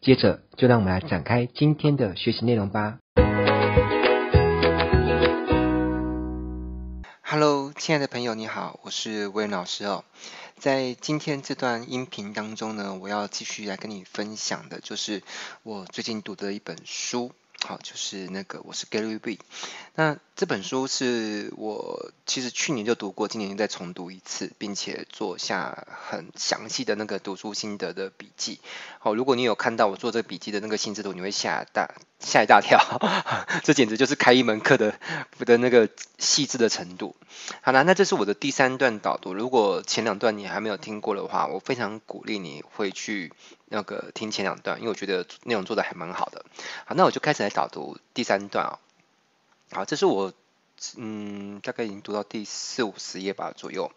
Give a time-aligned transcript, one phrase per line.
[0.00, 2.98] 接着，就让我们来展开今天的学习内容吧。
[7.20, 10.04] Hello，亲爱的朋友，你好，我是威恩老师哦。
[10.56, 15.22] 在今天这段音频当中呢，我要继续来跟你分享的，就是
[15.64, 17.32] 我最近读的一本书。
[17.66, 19.40] 好，就是那个我是 Gary V。
[19.96, 28.60] 那这本书是我其实去年就读过，今年再重读一次，并且做下很详细的那个读书心得的笔记。
[29.00, 32.78] 好，如果你有看到我做这个笔记的那个心智图，你会吓大吓一大跳，
[33.64, 34.94] 这简直就是开一门课的
[35.40, 37.16] 的那个细致的程度。
[37.60, 39.34] 好了，那这是我的第三段导读。
[39.34, 43.32] 如果前两段你还没有听过的话，我非常鼓励你会去。
[43.70, 46.46] 那个听前两段，因为我觉得内容做得还蛮好的。
[46.86, 48.78] 好，那我就开始来导读第三段啊。
[49.70, 50.32] 好，这是我
[50.96, 53.90] 嗯大概已经读到第四五十页吧左右。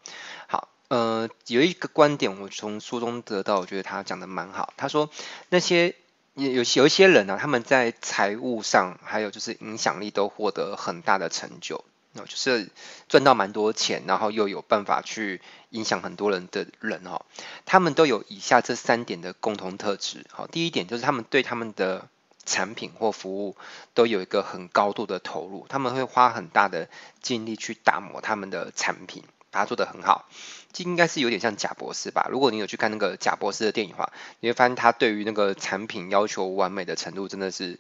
[0.48, 4.74] 好，呃，有一个观点我从书中得到，我觉得他讲的蛮好。
[4.78, 5.10] 他说
[5.50, 5.96] 那些
[6.36, 11.84] 有有有一些人呢、啊，他们在财务上还有就是影响力都获得很大的成就。
[12.14, 12.70] 那就是
[13.08, 17.22] 赚到蛮多钱，然后又有办法去影响很多人的人哦，
[17.66, 20.26] 他们都有以下这三点的共同特质。
[20.30, 22.10] 好，第一点就是他们对他们的
[22.46, 23.56] 产品或服务
[23.94, 26.90] 都有一个很高度的投入，他们会花很大的
[27.22, 30.28] 精力去打磨他们的产品，把它做得很好。
[30.74, 32.28] 这应该是有点像贾博士吧？
[32.32, 37.78] 如果你有去看那个贾博士的电影的话，你会发现他对于那个产品要求完美的程度真的是。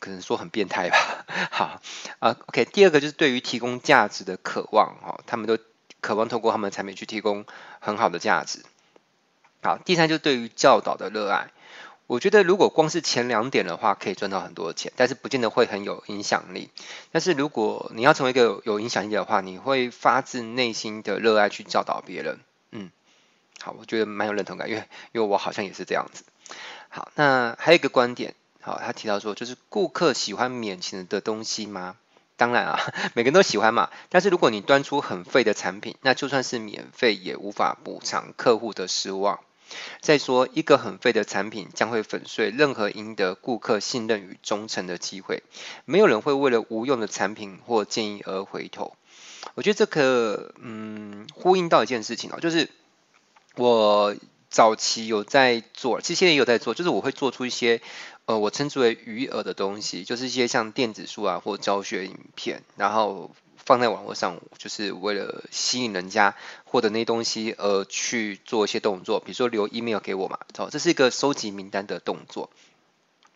[0.00, 1.80] 可能说很变态吧，好
[2.18, 2.66] 啊，OK。
[2.66, 5.56] 第二个就是对于提供价值的渴望，哈，他们都
[6.02, 7.46] 渴望透过他们的产品去提供
[7.80, 8.62] 很好的价值。
[9.62, 11.52] 好，第三就是对于教导的热爱。
[12.06, 16.68] 我觉得如果光是前两点的话，可以赚到很多钱，但是不见得会很有影响力。
[17.12, 22.40] 但是如果你要成为一个有影响力的话，你会发自内心的热爱去教导别人。
[22.72, 22.90] 嗯，
[23.60, 26.24] 好，我觉得蛮有认同感，因为因为我好像也是这样子。
[26.90, 28.34] 好，那还有一个观点。
[28.60, 31.96] 好，他提到说，就是顾客喜欢免钱的东西吗？
[32.36, 32.80] 当然啊，
[33.14, 33.90] 每个人都喜欢嘛。
[34.08, 39.40] 但是如果你端出很废的产品，那就算是免费也无法补偿客户的失望。
[40.00, 45.42] 再说，一个很废的产品将会粉碎任何赢得顾客信任与忠诚的机会。
[45.84, 48.96] 没有人会为了无用的产品或建议而回头。
[49.54, 52.70] 我觉得这个，嗯，呼应到一件事情哦，就是
[53.56, 54.16] 我
[54.50, 57.80] 早期有在做，其实现在也有在做，就是我会做出一些。
[58.26, 63.32] 呃，我称之为余额的东西，就是一些像电子书啊或教学影片，然后
[63.64, 72.50] 放在网络上，就是为了吸引人家获得那些东西而去做一些动作，比如说留 email 给我嘛，哦，这是一个收集名单的动作。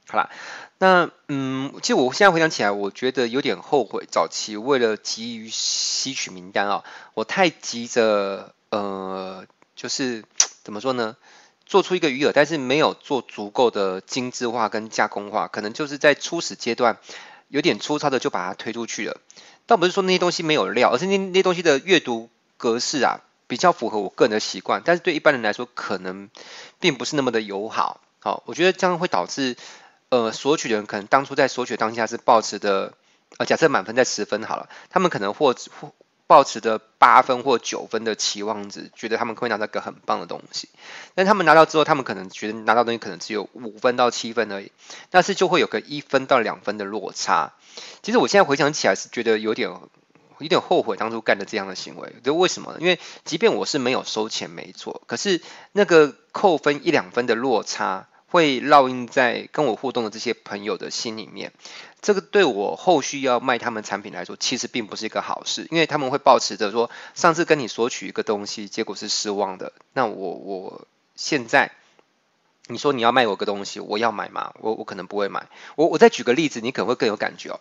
[0.06, 0.30] 好啦，
[0.78, 6.82] 那嗯，其实我现在回想起来，我觉得有点后悔，早期为了急于吸取名单啊、
[7.14, 9.46] 我太急着，呃，
[9.76, 10.24] 就是
[10.62, 11.16] 怎么说呢？
[11.66, 16.96] 做出一个鱼饵，但是没有做足够的精致化跟加工化，可能就是在初始阶段
[17.48, 19.20] 有点粗糙的就把它推出去了。
[19.68, 26.30] 倒不是说那些东西没有料，而是那那东西的阅读格式啊比较符合我个人的习惯，但是对一般人来说可能
[26.80, 28.00] 并不是那么的友好。
[28.18, 29.56] 好，我觉得这样会导致
[30.08, 32.94] 呃索取的人可能当初在索取当下是保持的
[33.36, 35.92] 呃假设满分在十分好了，他们可能或或。
[36.28, 40.68] 抱持着八分或九分的期望值，觉得他们会拿到一个很棒的东西，
[41.16, 44.70] 但他们拿到之后，他们可能觉得拿到东西可能只有五分到七分而已，
[45.10, 47.54] 但是就会有个一分到两分的落差。
[48.02, 49.70] 其实我现在回想起来是觉得有点
[50.38, 52.14] 有点后悔当初干的这样的行为。
[52.22, 52.78] 就为什么呢？
[52.80, 55.40] 因为即便我是没有收钱没错，可是
[55.72, 58.06] 那个扣分一两分的落差。
[58.30, 61.54] 会烙印在跟我互动的这些朋友的心里面，
[62.00, 70.86] 这个对我后续要卖他们产品来说，其实并不是一个好事，因为他们会抱持着说，上次跟你索取一个东西，结果是失望的，那我我
[71.16, 71.72] 现在
[72.68, 74.54] 你说你要卖我个东西，我要买吗？
[74.60, 75.48] 我我可能不会买。
[75.74, 77.60] 我我再举个例子，你可能会更有感觉哦。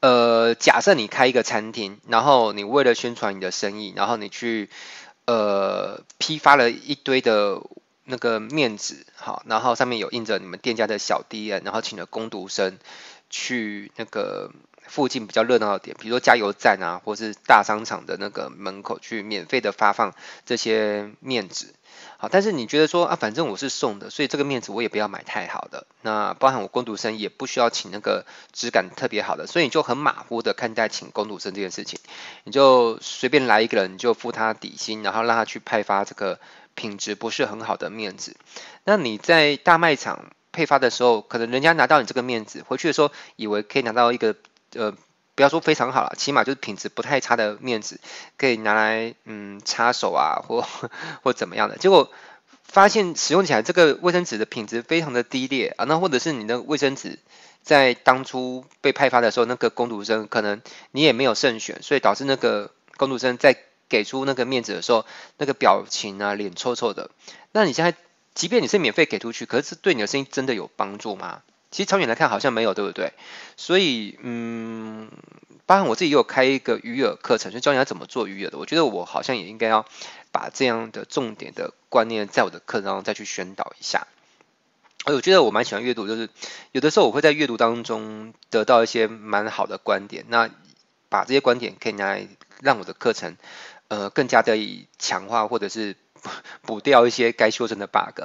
[0.00, 4.70] 呃，假设你开一个餐厅，然后你为了宣传你的生意，然后你去
[5.26, 7.60] 呃批发了一堆的。
[8.06, 12.78] 那个面纸，好，然后上面有印着你们店家的小 DM，然后请了工读生
[13.34, 14.52] 去那个
[14.86, 20.14] 附近比较热闹的点，比如说加油站啊，或是大商场的那个门口去免费的发放
[20.46, 21.74] 这些面纸。
[22.16, 25.88] 好，但是你觉得说啊，反正我是送的，所以这个面纸我也不要买太好的。
[26.00, 31.98] 那包含我工读生也不需要请那个质感特别好的，所以你就很马虎的看待请工读生这件事情，
[32.44, 36.38] 你就随便来一个人，你就付他底薪，然后让他去派发这个
[36.76, 38.36] 品质不是很好的面纸。
[38.84, 44.34] 那你在大卖场配发的时候，可能人家拿到你这个面子回去的时候，以为可以拿到一个
[44.74, 44.94] 呃。
[45.36, 47.98] 不要说非常好了，起码就是品质不太差的面子，
[48.38, 50.64] 可以拿来嗯擦手啊，或
[51.24, 51.76] 或怎么样的。
[51.76, 52.08] 结果
[52.62, 57.18] 发现使用起来这个卫生纸的品质非常的低劣啊，那或者是你的卫生纸
[57.64, 60.62] 在当初被派发的时候，那个工读生可能
[60.92, 63.56] 你也没有慎选，所以导致那个工读生在
[63.88, 65.04] 给出那个面子的时候，
[65.36, 67.10] 那个表情啊脸臭臭的。
[67.50, 67.96] 那你现在
[68.34, 71.42] 即便你是免费给出去，可是对你的生意真的有帮助吗？
[71.70, 73.12] 其实长远来看好像没有，对不对？
[73.56, 75.10] 所以，嗯，
[75.66, 78.58] 包含我自己也有开一个鱼饵课程，就教人家怎么做鱼饵的。
[78.58, 79.84] 我觉得我好像也应该要
[80.30, 84.06] 把这样的重点的观念在我的课程当中再去宣导一下。
[85.04, 86.28] 而我觉得我蛮喜欢阅读，就是
[86.72, 90.48] 有的时候我会在阅读当中得到一些蛮好的观点，那
[91.08, 92.26] 把这些观点可以拿来
[92.60, 93.36] 让我的课程，
[93.88, 95.96] 呃，更加的以强化或者是
[96.62, 98.22] 补掉一些该修正的 bug。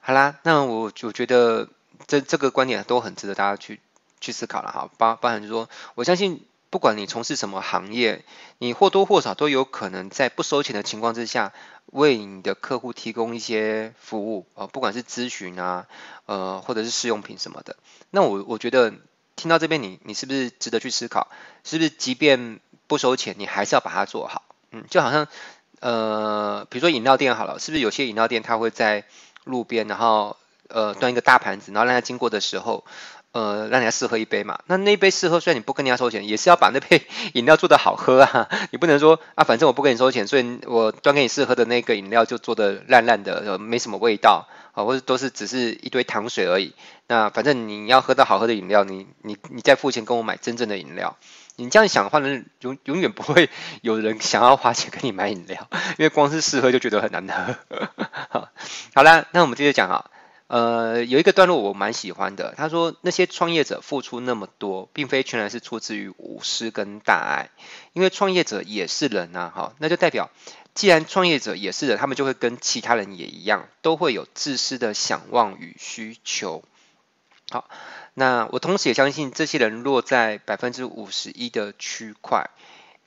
[0.00, 1.68] 好啦，那我我觉得。
[2.06, 3.78] 这这个观点都很值得大家去
[4.20, 8.24] 去思考了哈，包包含就是说，我相信不管你从事什么行业，
[8.58, 11.52] 你或多或少都有可能在不收钱的情况之下，
[11.86, 15.86] 为你的客户提供一些服务啊、呃，不管是咨询啊，
[16.24, 17.76] 呃，或者是试用品什么的。
[18.10, 18.94] 那我我觉得
[19.36, 21.28] 听到这边，你你是不是值得去思考，
[21.64, 24.42] 是不是即便不收钱，你还是要把它做好？
[24.72, 25.28] 嗯，就好像
[25.80, 29.04] 呃，比如说饮料店好了，是不是有些饮料店它会在
[29.44, 30.36] 路边，然后
[30.68, 32.84] 呃，端一个大盘子，然后让他经过的时候，
[33.32, 34.60] 呃，让人家试喝一杯嘛。
[34.66, 37.02] 那那杯试喝，虽然你不跟人家收钱，也是要把那杯
[37.34, 38.48] 饮料做得好喝啊。
[38.70, 46.74] 你不能说啊，反正我不跟你收钱，所以我端给你试喝的那个饮料就做得烂烂的，呃，没什么味道啊，或者都是只是一堆糖水而已。
[47.08, 51.16] 那反正你要喝到好喝的饮料，你你你再付钱跟我买真正的饮料。
[51.60, 53.50] 你这样想的话呢，永永远不会
[53.82, 55.68] 有人想要花钱跟你买饮料，
[55.98, 57.56] 因为光是试喝就觉得很难喝。
[58.30, 58.48] 好，
[58.94, 60.10] 好啦，那我们接着讲啊。
[60.46, 62.54] 呃，有一个段落我蛮喜欢的。
[62.56, 67.50] 他说，那些创业者付出那么多，并非全然是出自于无私跟大爱，
[67.92, 70.28] 因为创业者也是人呐，哈，那就代表，
[70.74, 76.64] 既然创业者也是人，他们就会跟其他人也一样，都会有自私的想望与需求。
[77.48, 77.70] 好，
[78.20, 82.50] 那我同时也相信，这些人落在百分之五十一的区块，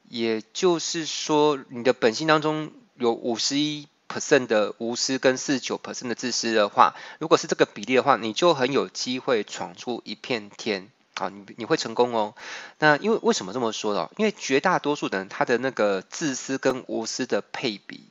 [0.10, 3.88] 也就是说，你的本性当中有五十一。
[4.14, 11.30] percent 的无私跟四十九 percent 的自私的话，如果是这个比例的话，你就很有机会闯出一片天好！
[11.30, 12.36] 你你会成功哦。
[12.78, 14.12] 那因为为什么这么说呢？
[14.18, 18.04] 因为绝大多数人他的那个自私跟无私的配比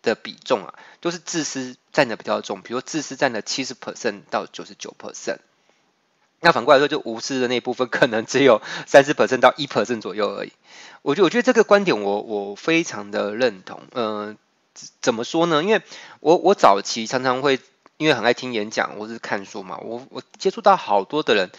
[0.00, 5.38] 的比重啊，都是自私占的比较重，比如自私占了七十 percent 到九十九 percent。
[6.40, 10.52] 那反过来说，就无私的那部分可能只有三十 percent 到一 percent 左右而已。
[11.02, 14.36] 我觉得我觉得这个观点我我非常的认同，嗯、呃。
[15.00, 15.64] 怎么说呢？
[15.64, 15.82] 因为
[16.20, 17.58] 我我早期常常会
[17.96, 21.50] 因为很爱听演讲或是看书嘛，我我接触到好多的人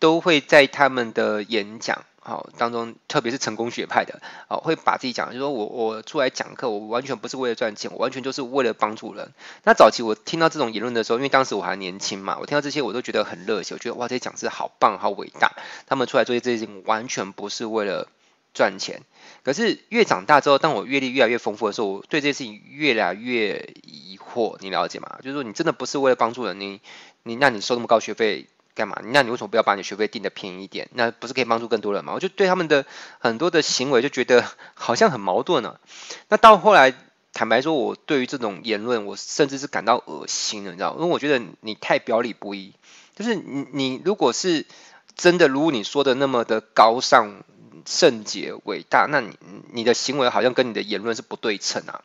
[0.00, 9.30] 都会在他们的演讲好当中，特别是成功学派的哦，会把自己讲，就是说我我出来讲课，我完全不是为了赚钱，我完全就是为了帮助人。
[9.62, 15.52] 那早期我听到这种言论的时候，因为当时我还年轻嘛，我听到这些我都觉得很热血，我觉得哇，这些讲师好棒，好伟大，
[15.86, 18.08] 他们出来做这些事情完全不是为了
[18.54, 19.02] 赚钱。
[19.42, 24.56] 可是越长大之后，当我阅历越来越丰富的时候，我对这件事情越来越疑惑。
[24.60, 25.18] 你了解吗？
[25.22, 26.80] 就是说，你真的不是为了帮助人，你
[27.22, 29.00] 你那你收那么高学费干嘛？
[29.04, 30.88] 那你为什么不要把你学费定的便宜一点？
[30.94, 32.12] 那不是可以帮助更多人吗？
[32.14, 32.84] 我就对他们的
[33.18, 35.80] 很多的行为就觉得 好像很矛盾呢、啊。
[36.28, 36.94] 那到后来，
[37.32, 40.94] 坦白说，我对于这种言论，我甚至是感到恶心了，你知道？
[40.94, 42.74] 因为我觉得你太表里不一。
[43.14, 44.66] 就是你你如果是
[45.14, 47.42] 真的如你说的那么的高尚。
[47.86, 49.36] 圣洁伟大，那你
[49.70, 52.00] 你的行为好像跟你的言论是不对称啊，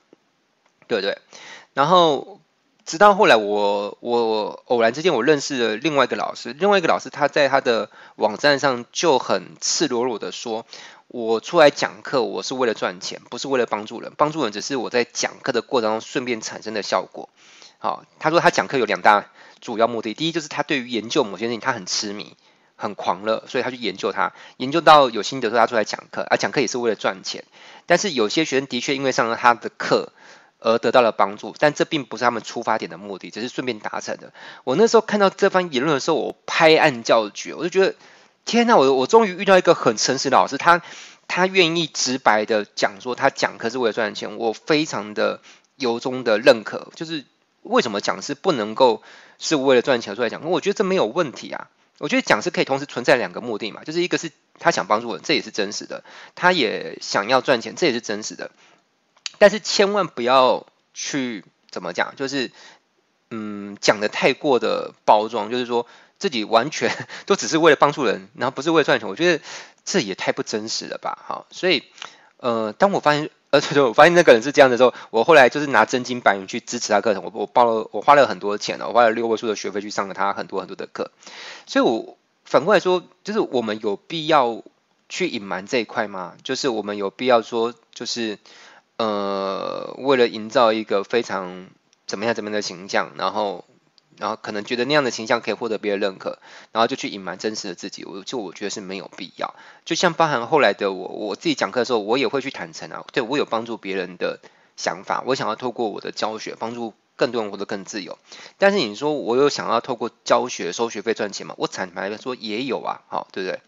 [0.89, 1.17] 对不对？
[1.73, 2.38] 然后
[2.89, 10.65] 直到后来我，我偶然之间我认识了另外一个老师，另外一个老师他在他的网站上就很赤裸裸的说，
[11.07, 17.29] 我出来讲课，我是为了赚钱，不是为了帮助人，帮助人只是我在讲课的过程中顺便产生的效果。
[17.77, 19.27] 好，他说他讲课有两大
[19.61, 22.35] 主要目的，第一就是他对于研究某些事情他很痴迷。
[22.81, 27.43] 很狂热，所以他去研究他，研究到有心得，他出来讲课，而讲课也是为了赚钱。
[27.87, 30.13] 但是有些学生的确因为上了他的课
[30.59, 34.33] 而得到了帮助，但这并不是他们出发点的目的，只是顺便达成的。
[34.63, 37.95] 我那时候看到这番言论的时候，我拍案叫绝，我就觉得
[38.45, 40.81] 天哪，我我终于遇到一个很诚实的老师，他
[41.27, 45.41] 他愿意直白的讲说他讲课是为了赚钱，我非常的
[45.77, 46.91] 由衷的认可。
[46.95, 47.25] 就是
[47.61, 49.01] 为什么讲师不能够
[49.37, 50.43] 是为了赚钱出来讲？
[50.49, 51.69] 我觉得这没有问题啊。
[51.99, 56.01] 我觉得讲师可以同时存在两个目的嘛，就是一个是他想帮助人，这也是真实的；
[56.33, 58.51] 他也想要赚钱，这也是真实的。
[59.39, 62.51] 但是千万不要去怎么讲，就是
[63.31, 65.87] 嗯讲的太过的包装，就是说
[66.19, 66.91] 自己完全
[67.25, 69.09] 都只是为了帮助人，然后不是为了赚钱。
[69.09, 69.43] 我觉得
[69.83, 71.17] 这也太不真实了吧？
[71.27, 71.83] 哈，所以
[72.37, 73.31] 呃，当我发现。
[73.51, 81.09] 而且我发现那个人是这样的时候，我后来就是拿真金白银去支持他课程，我我报了，我花了很多钱了，我花了六位数的学费去上了他很多很多的课，
[81.65, 82.15] 所以我
[82.45, 84.61] 反过来说，就是我们有必要
[85.09, 86.35] 去隐瞒这一块吗？
[86.43, 88.37] 就是我们有必要说，就是
[88.99, 91.67] 呃，为了营造一个非常
[92.05, 93.65] 怎么样怎么样的形象，然后。
[94.19, 96.39] 然后可能觉得那样的形象可以获得别人认可，
[96.73, 99.55] 然后就去隐瞒真实的自己，我就我觉得是没有必要。
[99.85, 104.41] 就像包含后来的我，我自己讲课的时候，我也会去坦诚啊，对，我有帮助别人的
[104.75, 108.19] 想法，我想要透过我的教学帮助更多人活得更自由。
[108.57, 111.55] 但是你说我有想要透过教学收学费赚钱吗？
[111.57, 113.61] 我坦白的说也有啊，好，对不对？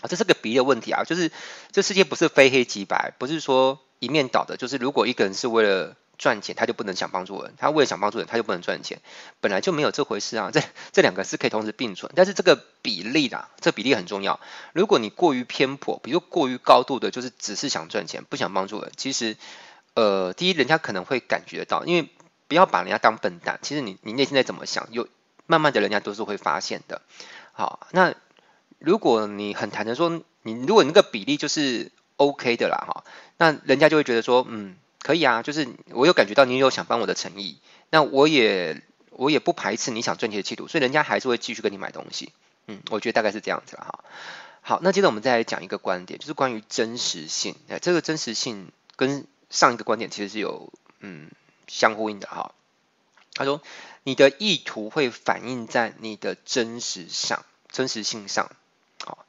[0.00, 1.30] 啊，这是个比的问题啊，就是
[1.70, 5.96] 这世界不是非黑即白，不是说一面倒的，就是如果一个人是为了。
[6.18, 9.02] 赚钱他就不能想帮助人，他为了想帮助人他就不能赚钱，
[9.42, 10.48] 本来就没有这回事啊！
[10.50, 14.40] 这这两个是可以同时并存，但是这个比例啦，这比例很重要。
[14.72, 19.36] 如果你过于偏颇，比如过于高度的，就是只是想赚钱，不想帮助人，其实，
[19.92, 22.08] 呃，第一，人家可能会感觉到，因为
[22.48, 25.08] 不要把人家当笨蛋，其实你你内心在怎么想，有
[25.46, 27.02] 慢慢的人家都是会发现的。
[27.52, 28.14] 好，那
[28.78, 33.04] 如果你很坦诚说，你如果那个比例就是 OK 的啦，哈，
[33.36, 34.76] 那人家就会觉得说，嗯。
[35.02, 42.32] 可以啊，就是我有感觉到你有想帮我的诚意，那我也我也不排斥你想赚钱的企图，所以人家还是会继续跟你买东西。
[42.66, 44.04] 嗯，我觉得大概是这样子了哈。
[44.62, 47.54] 好，那接着我们再来讲一个观点，就是关于真实性。
[47.68, 51.30] 哎，这个真实性跟上一个观点其实是有嗯
[51.68, 52.52] 相呼应的哈。
[53.34, 53.62] 他说，
[54.02, 58.50] 你的意图会反映在你的真实上，真实性上。
[59.04, 59.24] 好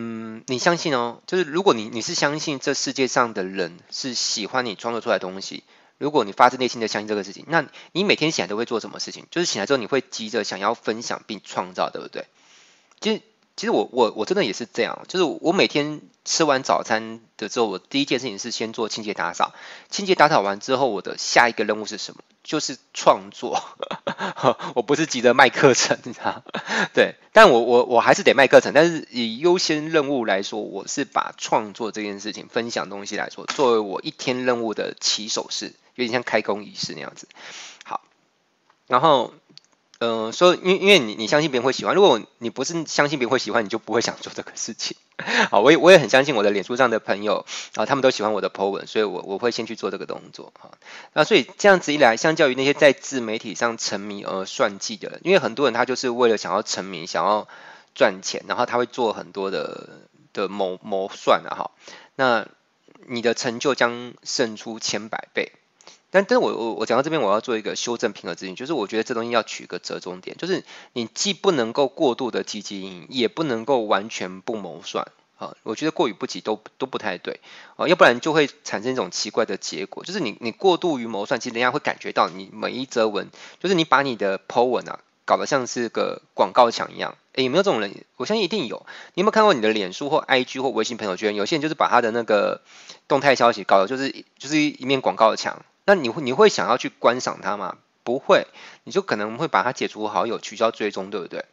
[0.00, 5.64] 嗯，你相信哦，就是如果你你是相信这世界上的人是喜欢你创作出来东西，
[5.98, 9.26] 如果你发自内心的相信这个事情，那你每天醒来都会做什么事情？
[9.32, 12.26] 就是醒来之后你会急着想要分享并创造，对不对？
[13.00, 13.22] 其实
[13.58, 19.52] 其实我我我真的也是这样，就是我每天吃完早餐的之后，我第一件事情是先做清洁打扫，
[19.90, 22.22] 清洁打扫完之后，我的下一个任务是什么？
[22.44, 23.60] 就是创作，
[24.76, 26.44] 我不是急着卖课程，你知道？
[26.94, 37.26] 对，但我我我还是得卖课程，但是以优先任务来说，我是把创作这件事情、分享东西来说，作为我一天任务的起手式，有点像开工仪式那样子。
[37.82, 38.02] 好，
[38.86, 39.34] 然后。
[40.00, 44.96] 嗯、说，因因为你你相信别人会喜欢，如果你不是相信别人会喜欢，你就不会想做这个事情。
[45.50, 50.52] 好，我也我也很相信我的脸书上的朋友啊，他们都喜欢我的 po 文，所以我我会先去做这个动作。
[50.60, 50.70] 哈，
[51.14, 57.48] 那所以这样子一来，相较于那些在自媒体上沉迷而算计的人，因为很多人他就是为了想要成名，想要
[57.96, 59.88] 赚钱，然后他会做很多的
[60.32, 61.70] 的谋谋算啊，哈，
[62.14, 62.46] 那
[63.08, 65.50] 你的成就将胜出千百倍。
[66.10, 75.54] 但但是我我我讲到这边，我要做一个修正平和之音，就是我觉得这东西要取一个折中点，就是你既不能够过度的积极营营，也不能够完全不谋算啊。
[75.64, 77.40] 我觉得过与不及都都不太对
[77.76, 83.28] 啊，要不然就会产生一种奇怪的结果，就是你你过度于谋算，其实人家会感觉到你每一则文，
[83.60, 87.18] 就是你把你的 po 文啊搞得像是个广告墙一样。
[87.34, 87.94] 诶，有没有这种人？
[88.16, 88.86] 我相信一定有。
[89.14, 91.34] 你有没有看过你的脸书或 IG 或微信朋友圈？
[91.34, 92.62] 有些人就是把他的那个
[93.06, 95.62] 动态消息搞得就是就是一面广告墙。
[95.88, 97.78] 那你会你会想要去观赏它吗？
[98.04, 98.46] 不会，
[98.84, 101.46] 你就可能会把它解除好友、取消追踪，对不对？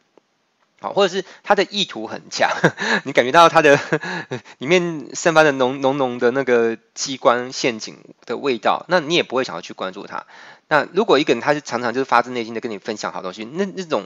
[0.82, 2.50] 好，或者是他的意图很强，
[3.06, 3.80] 你感觉到他的
[4.60, 10.26] 里面散发的浓浓浓的那个机关陷阱的味道，那你也不会想要去关注他。
[10.68, 14.06] 那如果一个人他是常常就是发自内心的跟你分享好东西，那那种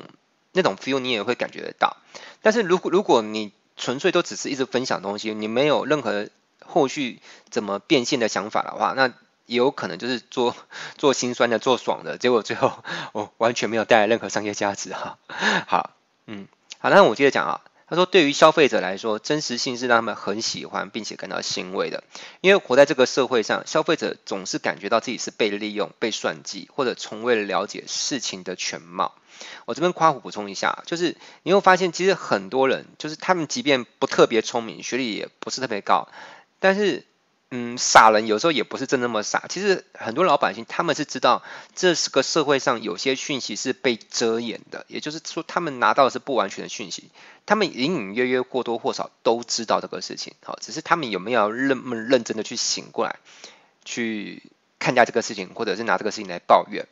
[0.51, 1.98] 那种 feel 你也会感觉得到。
[2.43, 6.29] 但是如果如果你纯粹都只是一直分享东西，你没有任何
[6.63, 7.19] 后续
[7.50, 9.12] 怎么变现的想法的话，那
[9.50, 10.56] 也有可能就是做
[10.98, 15.18] 做心酸的，做爽的，结果最后 哦完全没有带来任何商业价值哈。
[15.68, 15.96] 好，
[16.27, 17.62] 嗯，好，那我接着讲啊。
[17.91, 22.03] 他说，对于消费者来说，真实性是让他们很喜欢并且感到欣慰的，
[22.39, 29.15] 因为活在这个社会上，消费者总是感觉到自己是被利用、被算计，或者从未了解事情的全貌。
[29.65, 36.10] 我这边夸虎补充一下，就是你会发现，其实很多人就是他们即便不特别聪明，学历也不是特别高，
[36.60, 37.08] 但是。
[37.51, 39.46] 嗯，傻人有时候也不是真那么傻。
[39.50, 41.41] 其实很多老百姓他们是知道，
[41.74, 47.10] 这是个社会上有些讯息是被遮掩的，也就是说，他们拿到的是不完全的讯息。
[47.48, 53.15] 他们隐隐约约或多或少都知道这个事情，好，只是他们有没有认认真的去醒过来，
[53.84, 54.44] 去
[54.77, 56.86] 看待这个事情，或者是拿这个事情来抱怨。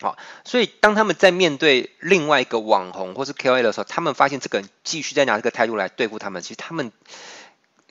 [0.00, 6.92] 好，所以当他们在面对另外一个网红或是 KOL 的时候，他们发现这个人继续在拿这个态度来对付他们，其实他们。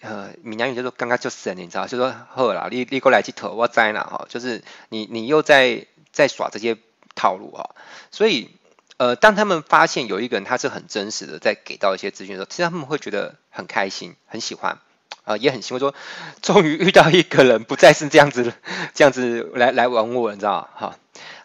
[0.02, 6.78] 呃，闽南语就说刚刚就是，你知道，就说好啦，你你过来去投我栽了哈，就是你你又在在耍这些
[7.16, 7.76] 套路哈，
[8.12, 8.50] 所以
[8.98, 14.80] 呃，当他们发现有一个人他是很真实的在给到一些资讯的时候，其实他们会觉得很开心，很喜欢，
[15.24, 15.94] 呃，也很欣慰说，
[16.42, 18.54] 终于遇到一个人不再是这样子
[18.94, 20.98] 这样子来来玩我，你知道哈。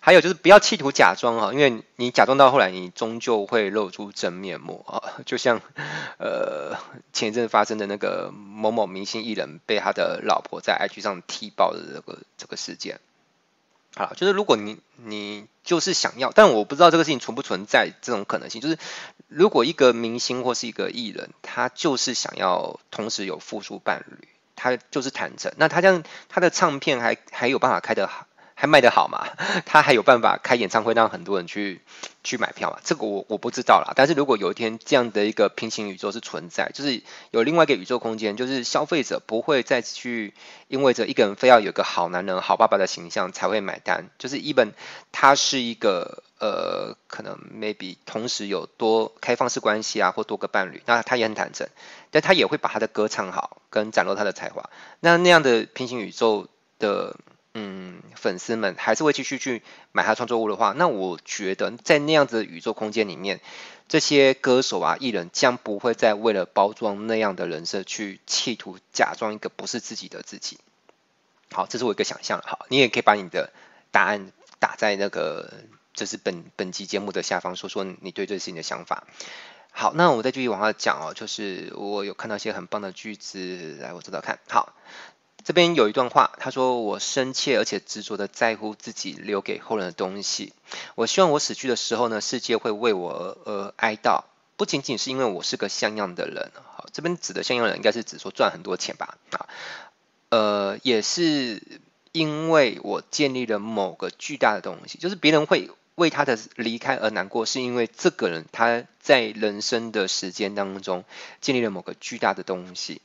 [0.06, 5.02] 还有就是不要企图假装哈，因为你假装到后来，你终究会露出真面目啊。
[5.26, 5.60] 就像
[6.18, 6.76] 呃
[7.12, 13.00] 前一阵发生的那个某某明星艺人被他的老婆在 IG 上踢爆的这个这个事件。
[13.96, 18.60] 好，就是如果你你就是想要，但我不知道这个事情存不存在这种可能性。
[18.60, 18.78] 就是
[19.26, 28.28] 如果一个明星或是一个艺人，他就是想要同时有复数伴侣，他就是坦诚，那他这样他的唱片还还有办法开得好？
[28.58, 29.28] 还卖得好吗？
[29.66, 31.82] 他还有办法开演唱会让很多人去
[32.24, 32.78] 去买票吗？
[32.82, 33.92] 这个我我不知道啦。
[33.94, 40.32] 但是如果有一天这样的一个平行宇宙是存在，就是有另外一个宇宙空间，就是消费者不会再去
[40.68, 44.08] 因为着一个人非要有个好男人、好爸爸的形象才会买单。
[44.18, 44.72] 就是 even
[45.12, 51.68] 他是一个呃，可能 maybe 同时有多开放式关系啊，或多个伴侣，那他也很坦诚，
[52.10, 54.70] 但他也会把他的歌唱好，跟展露他的才华。
[55.00, 56.48] 那那样的平行宇宙
[56.78, 57.14] 的。
[57.58, 63.40] 嗯，粉丝们还是会继续去买他创作物的话，那我觉得在那样子的宇宙空间里面，
[63.88, 70.58] 这些歌手啊、艺人将不会再为了包装那样的人设去企图假装一个不是自己的自己。
[71.50, 72.42] 好，这是我一个想象。
[72.44, 73.50] 好，你也可以把你的
[73.90, 75.50] 答案打在那个
[75.94, 79.04] 就是本本期节目的下方，说说你对这事情的想法。
[79.70, 84.40] 好，那我再继续往下讲哦，就是我有看到一些很棒的句子，来我找找看。
[84.46, 84.74] 好。
[85.46, 90.52] 这边有一段话，他说：“我深切而且执着的在乎自己留给后人的东西。
[90.96, 94.24] 我希望我死去的时候呢，世界会为我而，哀悼，
[94.56, 96.50] 不仅仅是因为我是个像样的人。
[96.64, 99.18] 好，这边指的像样的人，应该是指说赚很多钱吧？
[99.30, 99.46] 啊，
[100.30, 101.62] 呃，也是
[102.10, 111.04] 因为我建立了某个巨大的东西，就是别人会为他的离开而难过，是因为这个人他在人生的时间当中
[111.40, 113.00] 建立了某个巨大的东西。”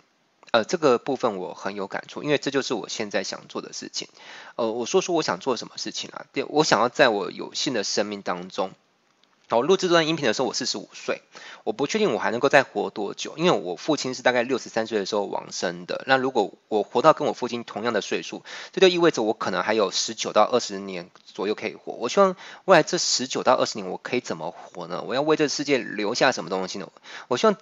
[0.51, 4.09] 呃，这个部分我很有感触，因为这就是我现在想做的事情。
[4.57, 6.25] 呃，我说说我想做什么事情啊？
[6.33, 8.71] 对，我想要在我有限的生命当中，
[9.49, 11.21] 我录制这段音频的时候，我四十五岁，
[11.63, 16.03] 我不确定我还能够再活多久，因为我父亲是大概六十三岁的时候往生的。
[16.05, 21.93] 那如果我活到跟我父亲同样的岁数，这就意味着我可能还有十九到二十年左右可以活。
[21.93, 22.35] 我希望
[22.65, 25.01] 未来这十九到二十年，我可以怎么活呢？
[25.07, 26.91] 我要为这世界留下什么东西呢？
[27.29, 27.55] 我希望。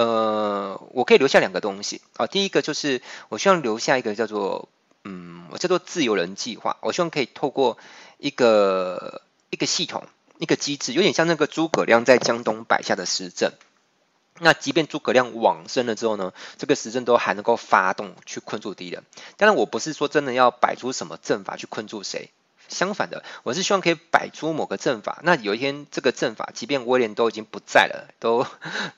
[0.00, 2.26] 呃，我可以留下两个东西啊。
[2.26, 4.70] 第一个就是我希望留下一个叫做
[5.04, 6.78] 嗯，我叫做自由人计划。
[6.80, 7.76] 我希望可以透过
[8.16, 10.06] 一个一个系统、
[10.38, 13.52] 一个机制，有点像那个诸葛亮在江东摆下的时阵。
[14.38, 19.04] 那即便诸葛亮往生了之后呢，这个时阵都还能够发动去困住敌人。
[19.36, 22.30] 当然，我不是说真的要摆出什么阵法去困住谁。
[22.70, 25.18] 相反的，我是希望可以摆出某个阵法。
[25.22, 28.46] 那有一天，这个阵法，即便威廉都已经不在了，都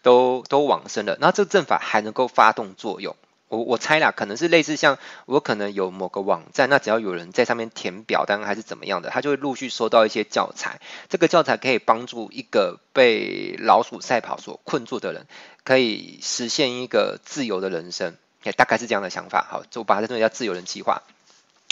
[0.03, 3.17] 都都往生了，那这个阵法还能够发动作用。
[3.49, 10.81] 我我猜啦，可能是类似像我可能有某个网站，那只要有人在上面填表单还是怎么样的，他就会陆续收到一些教材。
[11.11, 15.27] 这个教材可以帮助一个被老鼠赛跑所困住的人，
[15.65, 18.17] 可以实现一个自由的人生。
[18.43, 19.47] 也大概是这样的想法。
[19.51, 21.03] 好，就把它称为叫自由人计划。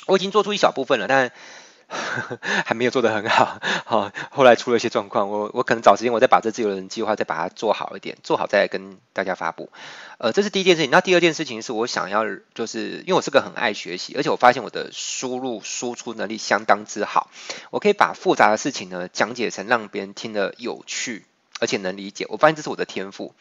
[0.07, 1.33] 我已经做出一小部分了，但。
[2.65, 9.71] 还没有做得很好， 好，后来出了一些状况，我我可能找时间我再把这自由人计划再把它做好一点，做好再跟大家发布。
[10.19, 10.91] 呃，这是第一件事情。
[10.91, 12.25] 那第二件事情是我想要，
[12.55, 17.31] 就是因为我是个很爱学习，而且我发现我的输入输出能力相当之好，
[17.71, 21.25] 我可以把复杂的事情呢讲解成让别人听得有趣，
[21.59, 22.27] 而且能理解。
[22.29, 23.35] 我发现这是我的天赋。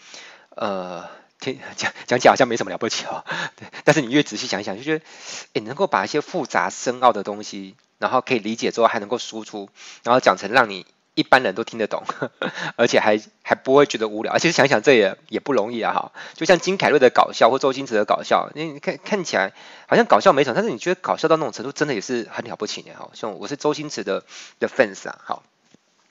[0.56, 1.08] 呃，
[1.40, 3.24] 听讲讲起来好像没什么了不起哦，
[3.56, 5.06] 对，但是你越仔细想一想，就觉得，
[5.54, 7.76] 诶，能够把一些复杂深奥的东西。
[8.00, 9.70] 然后可以理解之后还能够输出，
[10.04, 10.86] 然后讲成让你
[11.16, 12.04] 一般人都听得懂，
[12.78, 14.32] 而且还还不会觉得无聊。
[14.32, 16.12] 而且想想这也也不容易啊哈！
[16.34, 19.54] 就像金凯瑞的搞笑或周星驰的搞笑，你看看起来
[19.88, 23.10] 好像搞笑没什么，但是你觉得搞笑到那种程度，真的也是很了不起的哈！
[23.14, 24.24] 像我是周星驰的
[24.60, 25.44] 的 fans 啊，好，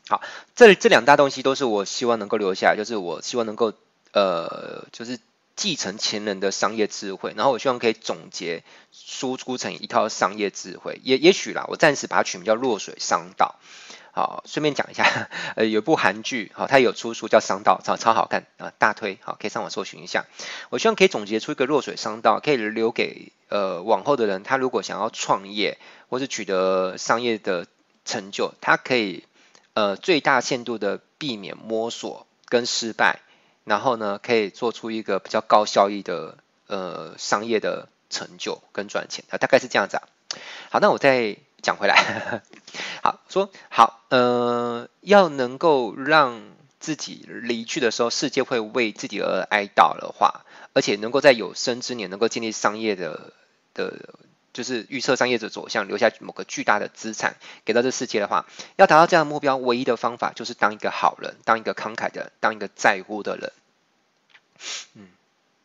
[0.09, 0.21] 好，
[0.55, 3.73] 这这两大东西都是我希望能够留下来，就是我希望能够
[4.13, 5.19] 呃，就是
[5.59, 11.01] 继承前人的商业智慧，然后我希望可以总结输出成一套商业智慧。
[11.03, 13.57] 也也许啦，我暂时把它取名叫弱水商道。
[14.13, 20.27] 好，顺便讲一下，呃，有部韩剧，好，它有出书叫《商道》，超超好看啊，大推，好，可以上网搜寻一下。
[20.71, 27.67] 我希望可以总结出一个弱水商道，可以留给呃往后的人，他如果想要创业或是取得商业的
[28.05, 29.25] 成就，他可以
[29.75, 33.21] 呃最大限度的避免摸索跟失败，
[33.69, 40.03] 然后呢，可以做出一个比较高效益的呃商业的成就跟赚钱啊，大概是这样子啊。
[40.71, 41.37] 好，那我再。
[41.61, 42.41] 讲回来，
[43.03, 46.41] 好说好，呃，要能够让
[46.79, 53.33] 自己离去的时候，世界会为自己而哀悼的话，而且能够在有生之年能够建立商业的
[53.75, 53.93] 的，
[54.53, 63.53] 就是预测商业者走向，留下某个巨大的资产给到这世界的话，要达到这样的目标，唯一的方法就是当一个好人，当一个慷慨的，当一个在乎的人。
[64.95, 65.09] 嗯，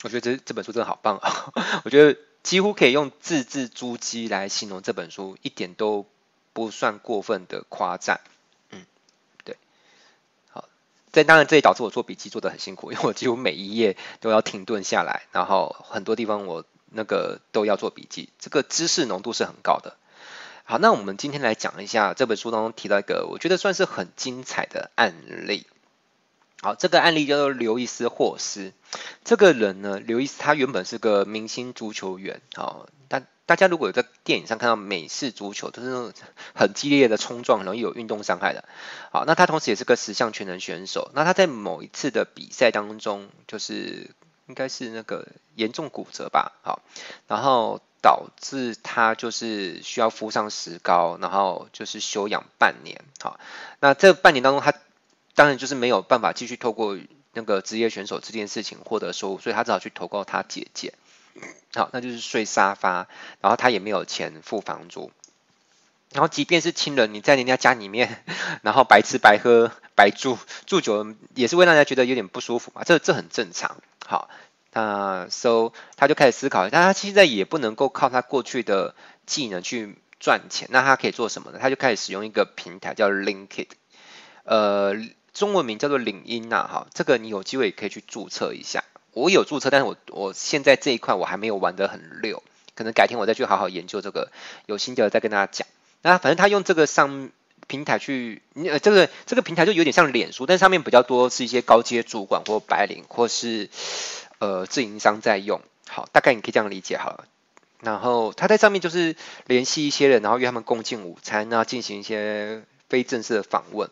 [0.03, 1.51] 我觉得这这本书真的好棒啊！
[1.85, 2.19] 我觉得。
[2.43, 6.05] 几乎可以用字字珠玑来形容这本书，一点都
[6.51, 8.19] 不算过分的夸赞。
[8.69, 8.85] 嗯，
[9.45, 9.55] 对。
[10.49, 10.67] 好，
[11.13, 19.97] 这当然这也导致我做笔记做得很辛苦，因为我几乎每一页都要停顿下来，然后很多地方我那个都要做笔记，这个知识浓度是很高的。
[20.65, 25.13] 好，那我们今天来讲一下这本书当中提到一个我觉得算是很精彩的案
[25.47, 25.67] 例。
[26.61, 28.71] 好，这个案例叫做刘易斯·霍斯。
[29.25, 32.39] 这个人呢，刘易斯他原本是个明星足球员。
[32.55, 36.13] 好，大大家如果有在电影上看到美式足球，都是那种
[36.55, 38.63] 很激烈的冲撞，容易有运动伤害的。
[39.11, 41.11] 好，那他同时也是个十项全能选手。
[41.13, 44.11] 那他在某一次的比赛当中，就是
[44.47, 46.53] 应该是那个严重骨折吧。
[46.63, 46.81] 好，
[47.27, 53.01] 然后导致他就是需要敷上石膏，然后就是休养半年。
[53.19, 53.39] 好，
[53.79, 54.73] 那这半年当中他。
[55.35, 56.95] 当然就是没有办法继续透过
[57.31, 60.93] 那个职业选手这件事情获得收入，所以他只好去投靠他姐姐。
[61.73, 63.07] 好，那就是睡沙发，
[63.41, 65.11] 然后他也没有钱付房租。
[66.13, 68.23] 然后即便是亲人，你在人家家里面，
[68.61, 73.77] 然后白吃白喝白住，住久了也是会让人家觉得有点不舒服嘛，这这很正常。
[74.05, 74.29] 好，
[74.71, 78.95] 那 so 他就开始思考，但他现在也不能够靠他过去的
[79.25, 81.59] 技能去赚钱，那他可以做什么呢？
[81.61, 83.75] 他就开始使用一个平台叫 l i n k i t
[84.43, 84.95] 呃。
[85.33, 88.83] 中文名叫做领英呐，哈，这个你有机会也可以去注册一下。
[89.13, 92.43] 我有注册，但是我我现在这一块我还没有玩得很溜，
[92.75, 94.31] 可能改天我再去好好研究这个，
[94.67, 95.67] 有心得再跟大家讲。
[96.03, 97.31] 那反正他用这个上
[97.65, 103.69] 平台去，呃，这个这个平台就有点像脸书，但上面比较多是一些高阶主管或白领或是
[104.37, 105.61] 呃自营商在用。
[105.87, 107.25] 好，大概你可以这样理解好了。
[107.81, 113.89] 然后他在上面就是联系一些人，然后约他们共进午餐，然后进行一些非正式的访问。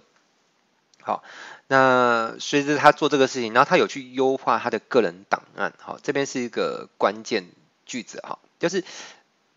[1.01, 1.23] 好，
[1.67, 5.73] 那随着他做这个事情，然后他有去优化他的个人档案。
[5.77, 7.49] 好，这边是一个关键
[7.85, 8.83] 句子哈，就是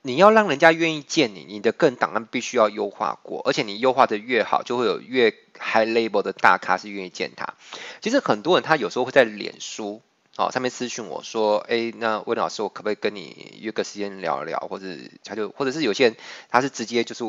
[0.07, 7.55] 你要让人家愿意见你，你的个人档案必须要优化过，而且你优化的越好，就会有越 high level 的大咖是愿意见他。
[8.03, 10.03] 其实很多人他有时候会在脸书
[10.37, 14.61] 哦上面私讯我说，哎，那温老师，我可不可以跟你约个时间聊一聊？
[14.61, 14.87] 或者
[15.25, 16.17] 他就或者是有些人
[16.51, 17.25] 他是直接就是。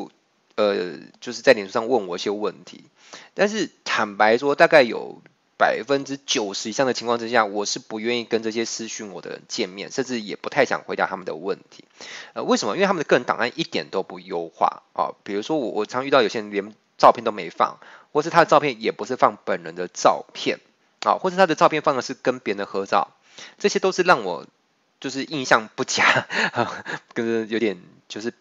[0.58, 2.86] 呃，就是在脸书上问我一些问题，
[3.34, 5.20] 但是坦白说，大概有
[5.58, 11.84] 百分之九十以上的情况之下，我是不愿意跟这些私讯我的人见面，甚至也不太想回答他们的问题。
[12.34, 12.74] 呃，为什么？
[12.76, 15.12] 因为他们的个人档案一点都不优化啊。
[15.24, 17.78] 比如说我，我常遇到有些人连照片都没放，
[18.12, 20.60] 或是他的照片也不是放本人的照片
[21.00, 23.08] 啊，或是他的照片放的是跟别人的合照，
[23.58, 24.46] 这些都是让我
[25.00, 26.26] 就是印象不佳，
[27.14, 28.32] 跟有点就是。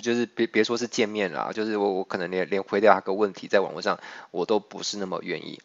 [0.00, 3.98] 就是别别说是见面了，就是我我可能连连回答个问题在网络上
[4.30, 5.60] 我都不是那么愿意。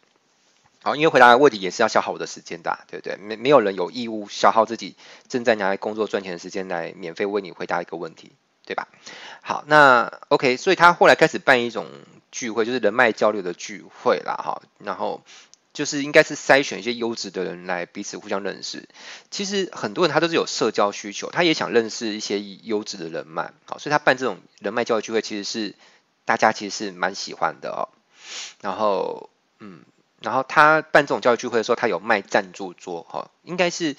[0.86, 3.16] 好，因为回答问题也是要消耗我的时间的，对不对？
[3.16, 4.94] 没没有人有义务消耗自己
[5.26, 8.30] 正在拿来工作赚钱的时间来免费为你回答一个问题，
[8.64, 8.86] 对吧？
[9.42, 11.88] 好，那 OK，所以他后来开始办一种
[12.30, 15.22] 聚会，就是人脉交流的聚会啦，哈，然后。
[15.72, 18.88] 就是应该是筛选一些优质的人来彼此互相认识。
[19.30, 25.74] 其实很多人他都是有社交需求，他也想认识一些优质的人脉，好，所以他办这种人脉交流聚会，其实是
[26.24, 27.92] 大家其实是蛮喜欢的哦。
[28.62, 29.82] 然后，嗯，
[30.20, 33.96] 然后他办这种教育聚会的时候，他有卖赞助桌，哈，应该是